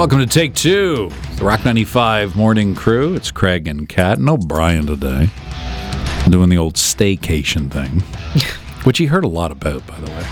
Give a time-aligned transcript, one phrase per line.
[0.00, 3.14] Welcome to Take Two, the Rock 95 morning crew.
[3.14, 4.18] It's Craig and Cat.
[4.18, 5.28] No Bryan today.
[6.30, 8.00] Doing the old staycation thing,
[8.84, 10.26] which he heard a lot about, by the way.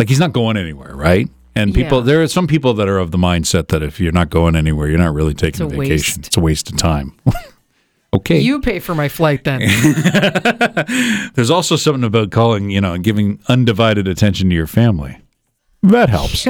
[0.00, 1.28] Like he's not going anywhere, right?
[1.54, 2.04] And people, Yeah.
[2.06, 4.88] there are some people that are of the mindset that if you're not going anywhere,
[4.88, 5.90] you're not really taking a a vacation.
[5.90, 6.26] waste.
[6.26, 7.12] It's a waste of time.
[8.12, 8.40] okay.
[8.40, 9.60] You pay for my flight then.
[11.34, 15.16] There's also something about calling, you know, giving undivided attention to your family.
[15.88, 16.42] That helps.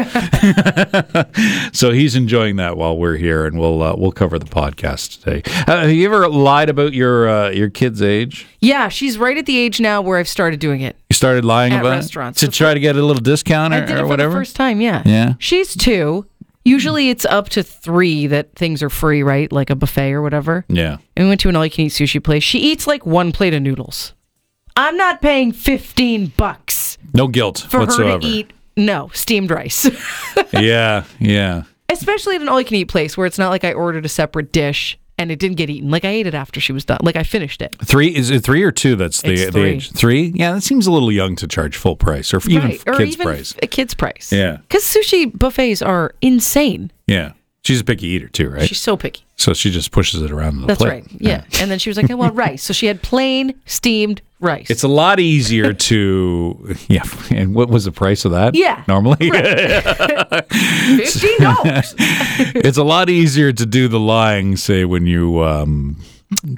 [1.78, 5.42] so he's enjoying that while we're here, and we'll uh, we'll cover the podcast today.
[5.66, 8.46] Uh, have you ever lied about your uh, your kid's age?
[8.60, 10.96] yeah, she's right at the age now where I've started doing it.
[11.10, 12.42] You started lying At about restaurants.
[12.42, 14.30] it to try to get a little discount I or, did it or whatever.
[14.32, 15.02] the first time, yeah.
[15.06, 15.34] Yeah.
[15.38, 16.26] She's two.
[16.64, 19.50] Usually it's up to three that things are free, right?
[19.50, 20.64] Like a buffet or whatever.
[20.68, 22.42] yeah, And we went to an all you can eat sushi place.
[22.42, 24.12] She eats like one plate of noodles.
[24.76, 28.12] I'm not paying 15 bucks no guilt for whatsoever.
[28.12, 29.90] her to eat, no, steamed rice.
[30.52, 31.64] yeah, yeah.
[31.90, 34.08] Especially at an all you can eat place where it's not like I ordered a
[34.08, 35.90] separate dish and it didn't get eaten.
[35.90, 36.98] Like I ate it after she was done.
[37.02, 37.76] Like I finished it.
[37.84, 38.94] Three is it three or two?
[38.94, 39.62] That's the the three.
[39.70, 39.90] age.
[39.92, 40.32] Three?
[40.34, 42.82] Yeah, that seems a little young to charge full price or even right.
[42.86, 43.54] Or kids even price.
[43.62, 44.32] a kid's price.
[44.32, 44.58] Yeah.
[44.58, 46.92] Because sushi buffets are insane.
[47.06, 47.32] Yeah,
[47.64, 48.68] she's a picky eater too, right?
[48.68, 49.24] She's so picky.
[49.36, 50.90] So she just pushes it around the That's plate.
[50.90, 51.06] right.
[51.12, 51.44] Yeah.
[51.60, 52.62] And then she was like, I want rice.
[52.62, 54.70] So she had plain steamed rice.
[54.70, 57.02] It's a lot easier to yeah.
[57.30, 58.54] And what was the price of that?
[58.54, 59.30] Yeah, normally
[60.50, 61.94] fifteen dollars.
[61.98, 64.56] it's a lot easier to do the lying.
[64.56, 65.96] Say when you um,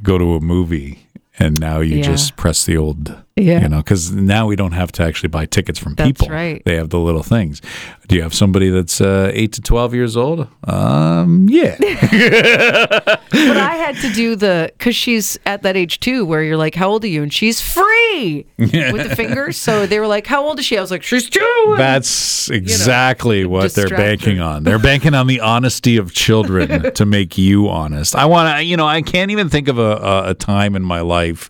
[0.03, 1.06] go to a movie
[1.39, 2.03] and now you Yeah.
[2.05, 3.17] just press the old.
[3.41, 3.62] Yeah.
[3.62, 6.28] You know, because now we don't have to actually buy tickets from That's people.
[6.28, 6.62] right.
[6.64, 7.60] They have the little things.
[8.08, 10.48] Do you have somebody that's uh, eight to twelve years old?
[10.64, 11.77] Um, yeah.
[11.78, 16.74] but I had to do the because she's at that age too, where you're like,
[16.74, 19.56] "How old are you?" And she's free with the fingers.
[19.56, 21.74] So they were like, "How old is she?" I was like, "She's two.
[21.77, 24.45] That's exactly what they're banking her.
[24.45, 24.64] on.
[24.70, 28.14] They're banking on the honesty of children to make you honest.
[28.17, 30.83] I want to, you know, I can't even think of a, a, a time in
[30.83, 31.48] my life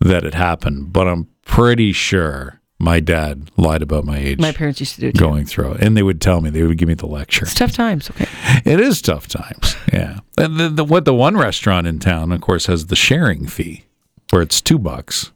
[0.00, 4.80] that it happened, but I'm pretty sure my dad lied about my age My parents
[4.80, 5.20] used to do it too.
[5.20, 5.82] going through it.
[5.82, 7.44] And they would tell me, they would give me the lecture.
[7.44, 8.08] It's tough times.
[8.10, 8.26] Okay.
[8.64, 9.76] It is tough times.
[9.92, 10.20] Yeah.
[10.38, 13.84] And the, the, what the one restaurant in town, of course, has the sharing fee
[14.30, 15.32] where it's two bucks.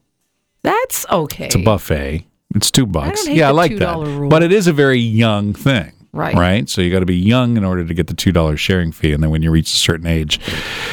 [0.63, 1.47] That's okay.
[1.47, 2.27] It's a buffet.
[2.55, 3.27] It's two bucks.
[3.27, 3.97] hate yeah, I like that.
[3.97, 4.31] $2 rule.
[4.31, 5.93] But it is a very young thing.
[6.15, 6.35] Right.
[6.35, 6.69] Right.
[6.69, 9.13] So you got to be young in order to get the two dollars sharing fee,
[9.13, 10.41] and then when you reach a certain age,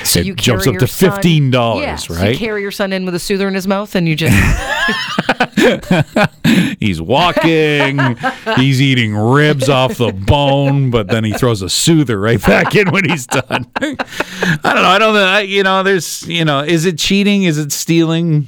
[0.04, 1.84] So it jumps up to fifteen dollars.
[1.84, 2.36] Yeah, so you right.
[2.36, 4.36] carry your son in with a soother in his mouth, and you just
[6.80, 8.18] he's walking.
[8.56, 12.90] he's eating ribs off the bone, but then he throws a soother right back in
[12.90, 13.68] when he's done.
[13.76, 13.96] I
[14.64, 14.90] don't know.
[14.90, 15.14] I don't.
[15.14, 15.24] know.
[15.24, 16.28] I, you know, there's.
[16.28, 17.44] You know, is it cheating?
[17.44, 18.48] Is it stealing?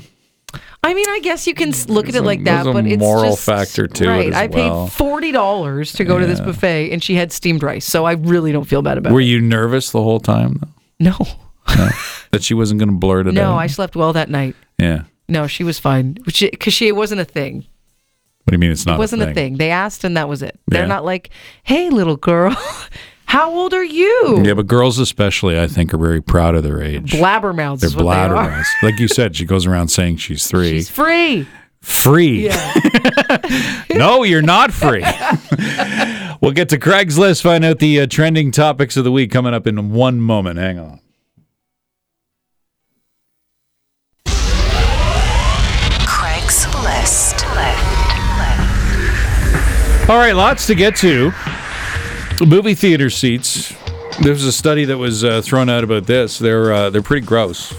[0.86, 2.96] I mean, I guess you can look at it a- like that, a but it's
[2.96, 4.34] a moral just, factor to it right.
[4.34, 4.86] I well.
[4.88, 8.14] paid forty dollars to go to this buffet, and she had steamed rice, so I
[8.14, 9.24] really don't feel bad about Were it.
[9.24, 10.68] Were you nervous the whole time though?
[11.00, 11.18] No,
[12.32, 13.58] that she wasn't going to blurt it no, out?
[13.58, 14.56] I slept well that night.
[14.78, 15.04] yeah.
[15.30, 17.66] No, she was fine, because she it wasn't a thing.
[18.44, 18.96] What do you mean it's not?
[18.96, 19.56] It wasn't a a thing.
[19.56, 20.60] They asked, and that was it.
[20.68, 20.88] They're Yeah.
[20.88, 21.30] not like,
[21.64, 22.54] "Hey, little girl,
[23.34, 26.82] how old are you?" Yeah, but girls especially, I think, are very proud of their
[26.82, 27.14] age.
[27.14, 30.70] Blabbermouths They're is what they Like you said, she goes around saying she's three.
[30.70, 31.48] She's free.
[31.82, 32.46] free.
[32.46, 33.82] Yeah.
[33.96, 35.04] no, you're not free.
[36.42, 39.54] we'll get to Craig's List, find out the uh, trending topics of the week coming
[39.54, 40.60] up in one moment.
[40.60, 41.00] Hang on.
[46.06, 47.44] Craig's List.
[50.10, 51.32] All right, lots to get to.
[52.46, 53.74] Movie theater seats.
[54.22, 56.38] There was a study that was uh, thrown out about this.
[56.40, 57.74] They're uh, they're pretty gross.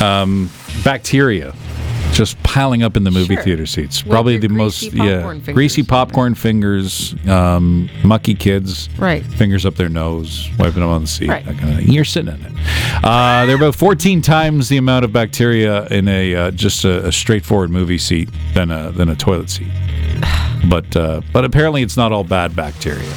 [0.02, 0.50] um,
[0.84, 1.54] bacteria
[2.12, 3.44] just piling up in the movie Sure.
[3.44, 4.02] theater seats.
[4.02, 5.54] With Probably the most greasy yeah popcorn fingers.
[5.54, 9.24] greasy popcorn fingers, um, mucky kids, Right.
[9.24, 11.28] Fingers up their nose, wiping them on the seat.
[11.28, 11.44] Right.
[11.44, 11.92] That kind of thing.
[11.92, 12.52] You're sitting in it.
[13.04, 17.12] Uh, they're about 14 times the amount of bacteria in a uh, just a, a
[17.12, 19.68] straightforward movie seat than a than a toilet seat.
[20.68, 23.12] But uh, but apparently it's not all bad bacteria,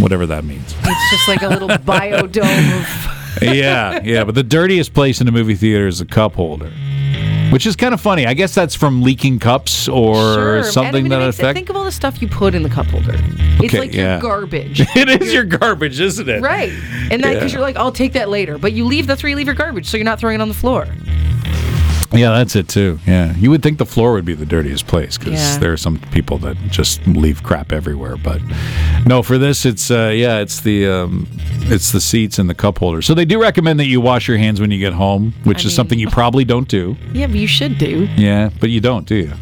[0.00, 0.74] whatever that means.
[0.82, 3.42] It's just like a little biodome of.
[3.42, 4.24] yeah, yeah.
[4.24, 6.70] But the dirtiest place in a movie theater is the cup holder,
[7.52, 8.26] which is kind of funny.
[8.26, 10.62] I guess that's from leaking cups or Sure.
[10.64, 11.56] something and I mean, that it makes- affect.
[11.56, 13.14] Think of all the stuff you put in the cup holder.
[13.62, 14.12] It's like yeah.
[14.14, 14.80] your garbage.
[14.96, 16.40] it is your garbage, isn't it?
[16.42, 16.70] Right.
[17.10, 17.58] And that because Yeah.
[17.58, 18.58] you're like, I'll take that later.
[18.58, 19.86] But you leave, that's where you leave your garbage.
[19.86, 20.86] So you're not throwing it on the floor.
[22.12, 22.98] Yeah, that's it too.
[23.06, 25.58] Yeah, you would think the floor would be the dirtiest place because Yeah.
[25.58, 28.16] there are some people that just leave crap everywhere.
[28.16, 28.40] But
[29.06, 31.28] no, for this, it's uh, yeah, it's the um,
[31.62, 33.06] it's the seats and the cup holders.
[33.06, 35.60] So they do recommend that you wash your hands when you get home, which I
[35.60, 36.96] is mean- something you probably don't do.
[37.12, 38.08] Yeah, but you should do.
[38.16, 39.32] Yeah, but you don't, do you?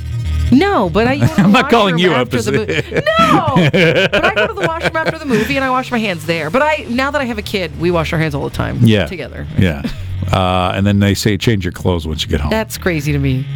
[0.53, 1.17] No, but I.
[1.21, 3.71] Go to the I'm not calling you up the a- No,
[4.13, 6.49] but I go to the washroom after the movie and I wash my hands there.
[6.51, 8.79] But I now that I have a kid, we wash our hands all the time.
[8.83, 9.07] Yeah.
[9.07, 9.47] together.
[9.59, 9.83] Yeah.
[10.33, 12.51] Uh, and then they say change your clothes once you get home.
[12.51, 13.47] That's crazy to me.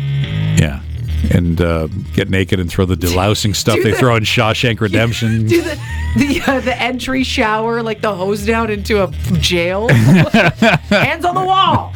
[0.58, 0.80] yeah.
[1.30, 4.80] And uh, get naked and throw the delousing stuff do they the- throw in Shawshank
[4.86, 5.46] Redemption.
[5.46, 5.78] Do the
[6.16, 9.08] the uh, the entry shower like the hose down into a
[9.38, 9.88] jail?
[9.92, 11.92] hands on the wall.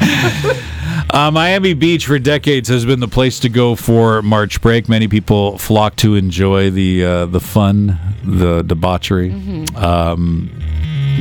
[1.11, 4.89] Uh, Miami Beach for decades has been the place to go for March break.
[4.89, 9.33] Many people flock to enjoy the uh, the fun, the debauchery.
[9.75, 10.51] Um,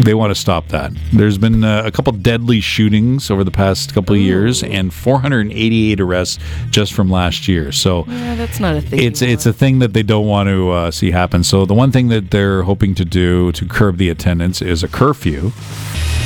[0.04, 0.92] they want to stop that.
[1.14, 6.00] There's been uh, a couple deadly shootings over the past couple of years, and 488
[6.02, 6.40] arrests
[6.70, 7.72] just from last year.
[7.72, 9.02] So Yeah, that's not a thing.
[9.02, 9.34] it's anymore.
[9.34, 11.44] it's a thing that they don't want to uh, see happen.
[11.44, 14.88] So the one thing that they're hoping to do to curb the attendance is a
[14.88, 15.52] curfew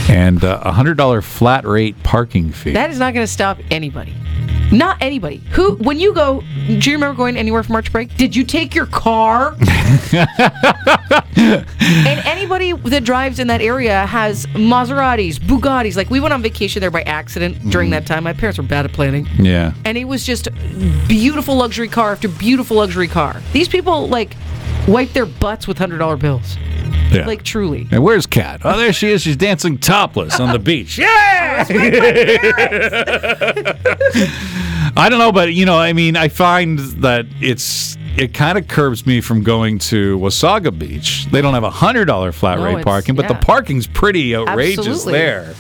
[0.10, 2.72] and uh, a hundred dollar flat rate parking fee.
[2.74, 4.14] That is not going to stop anybody.
[4.72, 5.38] Not anybody.
[5.52, 8.16] Who, when you go, do you remember going anywhere for March break?
[8.18, 9.56] Did you take your car?
[11.40, 11.66] and
[12.26, 15.96] anybody that drives in that area has Maseratis, Bugattis.
[15.96, 18.08] Like we went on vacation there by accident during that mm.
[18.08, 18.24] time.
[18.24, 19.28] My parents were bad at planning.
[19.38, 19.74] yeah.
[19.86, 20.50] And it was just
[21.08, 23.42] beautiful luxury car after beautiful luxury car.
[23.54, 24.36] These people like
[24.88, 26.58] wipe their butts with $100 bills.
[27.12, 27.26] Yeah.
[27.26, 27.88] Like truly.
[27.92, 28.62] And where's Cat?
[28.64, 29.22] Oh, there she is.
[29.24, 31.00] She's dancing topless on the beach.
[31.10, 31.66] Yeah.
[34.98, 38.68] I don't know, but you know, I mean, I find that it's it kind of
[38.68, 41.26] curbs me from going to Wasaga Beach.
[41.32, 44.88] They don't have a hundred dollar flat No, rate parking, but the parking's pretty outrageous
[44.88, 45.14] Absolutely.
[45.14, 45.54] there.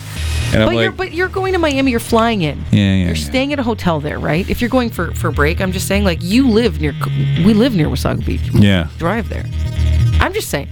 [0.53, 1.91] And I'm But you're but you're going to Miami.
[1.91, 2.57] You're flying in.
[2.71, 3.23] Yeah, yeah, You're yeah.
[3.23, 4.49] staying at a hotel there, right?
[4.49, 6.93] If you're going for for a break, I'm just saying like you live near.
[7.45, 8.41] We live near Wasaga Beach.
[8.53, 9.45] yeah, Drive there.
[10.19, 10.67] I'm just saying.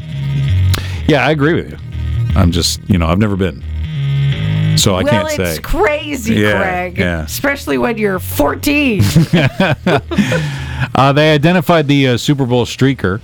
[1.08, 1.78] Yeah, I agree with you.
[2.36, 3.62] I'm just, you know, I've never been,
[4.78, 5.50] so I well, can't say.
[5.52, 6.98] it's crazy, Yeah, Craig.
[6.98, 7.24] yeah.
[7.24, 9.02] Especially when you're 14.
[10.94, 13.20] Uh, they identified the uh, Super Bowl streaker.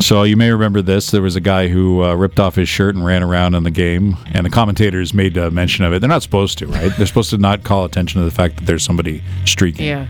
[0.00, 1.10] So you may remember this.
[1.10, 3.70] There was a guy who uh, ripped off his shirt and ran around in the
[3.70, 5.98] game, and the commentators made uh, mention of it.
[6.00, 6.90] They're not supposed to, right?
[6.96, 9.84] They're supposed to not call attention to the fact that there's somebody streaking.
[9.86, 10.06] yeah.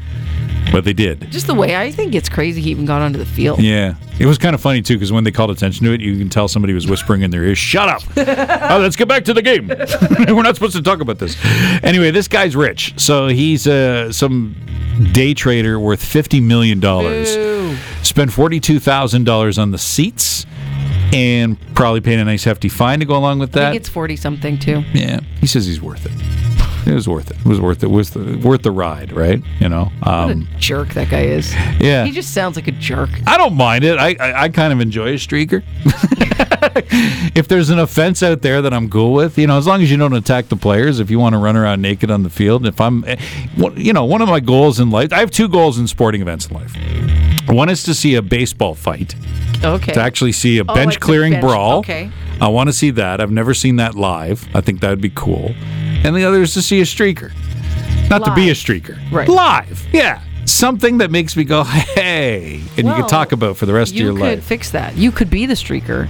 [0.72, 1.30] But they did.
[1.32, 3.60] Just the way I think it's crazy he even got onto the field.
[3.60, 3.94] Yeah.
[4.20, 6.28] It was kind of funny, too, because when they called attention to it, you can
[6.28, 8.02] tell somebody was whispering in their ear, Shut up!
[8.16, 9.66] oh, let's get back to the game.
[10.36, 11.36] We're not supposed to talk about this.
[11.82, 12.94] Anyway, this guy's rich.
[13.00, 14.54] So he's uh, some
[15.12, 16.78] day trader worth $50 million.
[16.80, 17.76] Boo.
[18.02, 20.46] spent $42,000 on the seats
[21.12, 23.70] and probably paid a nice hefty fine to go along with I that.
[23.72, 24.82] think it's 40 something too.
[24.92, 26.12] yeah, he says he's worth it.
[26.86, 27.36] It was worth it.
[27.38, 27.86] It was worth it.
[27.86, 29.42] It was the, worth the ride, right?
[29.60, 29.92] You know.
[30.02, 31.54] What Um, a jerk that guy is.
[31.78, 32.04] yeah.
[32.04, 33.10] He just sounds like a jerk.
[33.26, 33.98] I don't mind it.
[33.98, 35.62] I, I, I kind of enjoy a streaker.
[37.36, 39.90] if there's an offense out there that I'm cool with, you know, as long as
[39.90, 42.66] you don't attack the players, if you want to run around naked on the field,
[42.66, 43.16] if I'm, eh,
[43.76, 46.46] you know, one of my goals in life, I have two goals in sporting events
[46.48, 46.74] in life.
[47.48, 49.14] One is to see a baseball fight,
[49.64, 49.92] Okay.
[49.92, 51.78] to actually see a Oh, bench the clearing bench- brawl.
[51.80, 52.10] okay.
[52.40, 53.20] I want to see that.
[53.20, 54.48] I've never seen that live.
[54.54, 55.54] I think that would be cool.
[56.04, 57.32] And the other is to see a streaker.
[58.08, 58.98] Not to be a streaker.
[59.12, 59.28] Right.
[59.28, 59.86] Live.
[59.92, 60.22] Yeah.
[60.46, 63.92] Something that makes me go, hey, and you Well, can talk about for the rest
[63.92, 64.30] of your life.
[64.30, 64.96] you could fix that.
[64.96, 66.08] You could be the streaker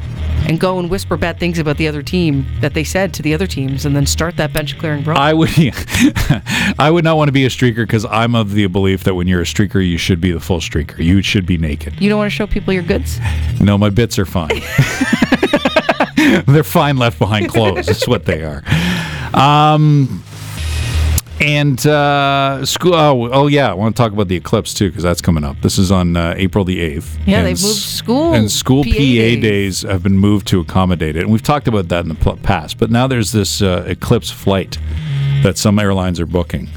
[0.49, 3.35] and go and whisper bad things about the other team that they said to the
[3.35, 5.19] other teams and then start that bench clearing brawl.
[5.19, 5.51] I would,
[6.79, 9.27] I would not want to be a streaker because I'm of the belief that when
[9.27, 10.99] you're a streaker, you should be the full streaker.
[10.99, 12.01] You should be naked.
[12.01, 13.19] you don't want to show people your goods?
[13.61, 14.49] No, my bits are fine.
[16.47, 17.87] They're fine left behind clothes.
[17.87, 18.63] That's what they are.
[19.35, 20.23] Um,
[21.41, 22.95] and uh, school.
[22.95, 23.71] Oh, oh, yeah.
[23.71, 25.61] I want to talk about the eclipse too because that's coming up.
[25.63, 27.19] This is on uh, April the eighth.
[27.27, 29.41] Yeah, they've moved school and school PA, PA days.
[29.41, 29.83] days.
[29.83, 31.23] have been moved to accommodate it.
[31.23, 32.79] And we've talked about that in the past.
[32.79, 34.79] But now there's this uh, eclipse flight
[35.43, 36.69] that some airlines are booking.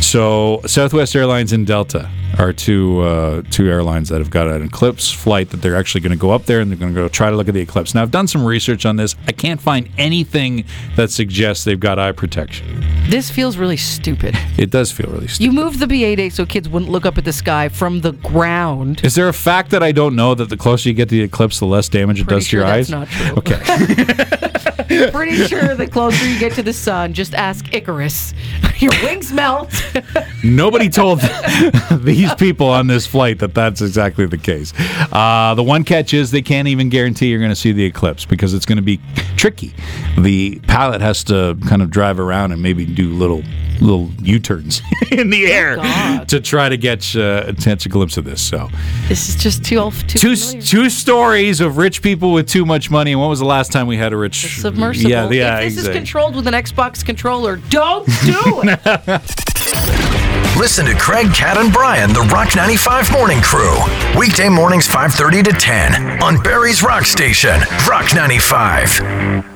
[0.00, 5.10] So Southwest Airlines and Delta are two uh, two airlines that have got an eclipse
[5.10, 7.30] flight that they're actually going to go up there and they're going to go try
[7.30, 7.94] to look at the eclipse.
[7.94, 9.14] Now I've done some research on this.
[9.26, 10.64] I can't find anything
[10.96, 12.84] that suggests they've got eye protection.
[13.08, 14.36] This feels really stupid.
[14.58, 15.44] It does feel really stupid.
[15.44, 18.12] You moved the PA day so kids wouldn't look up at the sky from the
[18.12, 19.00] ground.
[19.02, 21.22] Is there a fact that I don't know that the closer you get to the
[21.22, 22.90] eclipse, the less damage it Pretty does to sure your that's eyes?
[22.90, 23.36] not true.
[23.38, 24.30] Okay.
[25.10, 28.01] Pretty sure the closer you get to the sun, just ask Icarus.
[28.02, 28.34] Morris.
[28.82, 29.72] Your wings melt.
[30.44, 31.20] Nobody told
[31.92, 34.72] these people on this flight that that's exactly the case.
[35.12, 38.24] Uh, the one catch is they can't even guarantee you're going to see the eclipse
[38.24, 39.00] because it's going to be
[39.36, 39.72] tricky.
[40.18, 43.42] The pilot has to kind of drive around and maybe do little
[43.80, 46.28] little U-turns in the air God.
[46.28, 48.40] to try to get uh, catch a glimpse of this.
[48.40, 48.68] So
[49.08, 50.62] this is just too too, two familiar.
[50.62, 53.12] two stories of rich people with too much money.
[53.12, 55.10] And when was the last time we had a rich submersible.
[55.10, 58.71] Yeah, yeah, if this is controlled with an Xbox controller, don't do it.
[60.58, 63.76] Listen to Craig, Cat, and Bryan, the Rock 95 Morning Crew.
[64.18, 69.51] Weekday mornings 5.30 to 10 on Barrie's Rock Station, Rock 95.